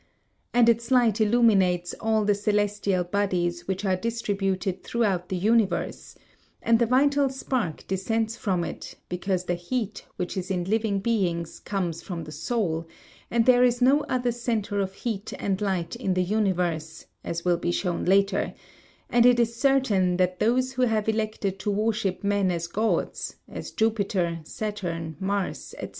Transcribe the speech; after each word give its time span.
And 0.51 0.67
its 0.67 0.89
light 0.89 1.21
illumines 1.21 1.93
all 1.99 2.25
the 2.25 2.33
celestial 2.33 3.03
bodies 3.03 3.67
which 3.67 3.85
are 3.85 3.95
distributed 3.95 4.83
throughout 4.83 5.29
the 5.29 5.37
universe; 5.37 6.15
and 6.63 6.79
the 6.79 6.87
vital 6.87 7.29
spark 7.29 7.85
descends 7.87 8.35
from 8.35 8.63
it, 8.63 8.95
because 9.09 9.43
the 9.45 9.53
heat 9.53 10.07
which 10.15 10.37
is 10.37 10.49
in 10.49 10.63
living 10.63 11.01
beings 11.01 11.59
comes 11.59 12.01
from 12.01 12.23
the 12.23 12.31
soul, 12.31 12.87
and 13.29 13.45
there 13.45 13.63
is 13.63 13.79
no 13.79 14.01
other 14.09 14.31
centre 14.31 14.79
of 14.79 14.95
heat 14.95 15.33
and 15.37 15.61
light 15.61 15.95
in 15.95 16.15
the 16.15 16.23
universe, 16.23 17.05
as 17.23 17.45
will 17.45 17.57
be 17.57 17.71
shown 17.71 18.03
later; 18.03 18.55
and 19.07 19.23
it 19.23 19.39
is 19.39 19.55
certain 19.55 20.17
that 20.17 20.39
those 20.39 20.71
who 20.71 20.81
have 20.81 21.07
elected 21.09 21.59
to 21.59 21.69
worship 21.69 22.23
men 22.23 22.49
as 22.49 22.65
gods 22.65 23.35
as 23.47 23.69
Jupiter, 23.69 24.39
Saturn, 24.45 25.15
Mars, 25.19 25.75
&c. 25.79 25.89